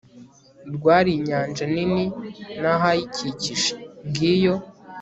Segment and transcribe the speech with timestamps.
[0.75, 2.05] rwari inyanja nini
[2.61, 3.71] n'ahayikikije.
[4.07, 4.55] ngiyo